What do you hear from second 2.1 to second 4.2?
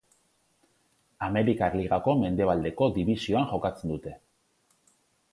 Mendebaldeko Dibisioan jokatzen dute.